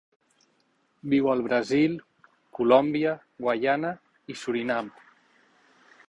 Viu 1.11 1.27
al 1.33 1.43
Brasil, 1.47 1.97
Colòmbia, 2.59 3.13
Guaiana 3.47 3.91
i 4.35 4.37
Surinam. 4.45 4.89